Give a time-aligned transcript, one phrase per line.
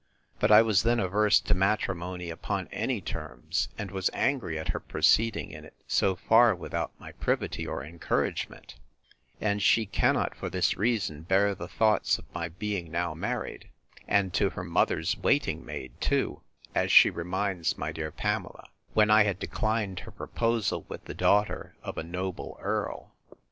[0.39, 4.79] But I was then averse to matrimony upon any terms; and was angry at her
[4.79, 8.77] proceeding in it so far without my privity or encouragement:
[9.39, 13.69] And she cannot, for this reason, bear the thoughts of my being now married,
[14.07, 16.41] and to her mother's waiting maid too,
[16.73, 21.75] as she reminds my dear Pamela, when I had declined her proposal with the daughter
[21.83, 23.13] of a noble earl.